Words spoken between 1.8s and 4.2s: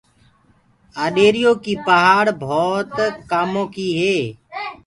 پآڙه ڀوت ڪآمو ڪيٚ هي۔